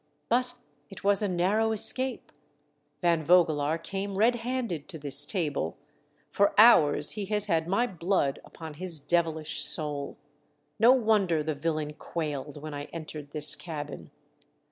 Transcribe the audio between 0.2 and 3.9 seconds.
But it was a narrow escape. Van Vogelaar